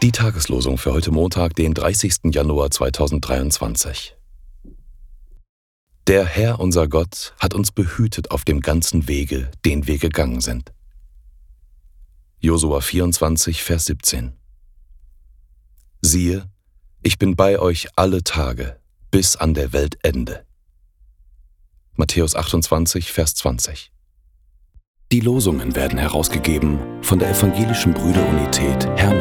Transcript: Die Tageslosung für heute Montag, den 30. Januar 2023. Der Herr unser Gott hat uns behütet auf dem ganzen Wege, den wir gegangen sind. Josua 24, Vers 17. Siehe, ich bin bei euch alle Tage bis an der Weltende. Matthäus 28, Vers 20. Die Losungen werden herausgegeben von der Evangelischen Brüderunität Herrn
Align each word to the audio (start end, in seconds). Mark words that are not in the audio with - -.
Die 0.00 0.12
Tageslosung 0.12 0.78
für 0.78 0.92
heute 0.92 1.10
Montag, 1.10 1.56
den 1.56 1.74
30. 1.74 2.32
Januar 2.32 2.70
2023. 2.70 4.16
Der 6.06 6.24
Herr 6.24 6.60
unser 6.60 6.86
Gott 6.86 7.34
hat 7.40 7.52
uns 7.52 7.72
behütet 7.72 8.30
auf 8.30 8.44
dem 8.44 8.60
ganzen 8.60 9.08
Wege, 9.08 9.50
den 9.64 9.88
wir 9.88 9.98
gegangen 9.98 10.40
sind. 10.40 10.72
Josua 12.38 12.80
24, 12.80 13.64
Vers 13.64 13.86
17. 13.86 14.34
Siehe, 16.00 16.48
ich 17.02 17.18
bin 17.18 17.34
bei 17.34 17.58
euch 17.58 17.88
alle 17.96 18.22
Tage 18.22 18.78
bis 19.10 19.34
an 19.34 19.52
der 19.52 19.72
Weltende. 19.72 20.46
Matthäus 21.96 22.36
28, 22.36 23.10
Vers 23.10 23.34
20. 23.34 23.90
Die 25.10 25.20
Losungen 25.20 25.74
werden 25.74 25.98
herausgegeben 25.98 26.78
von 27.02 27.18
der 27.18 27.30
Evangelischen 27.30 27.94
Brüderunität 27.94 28.86
Herrn 28.96 29.17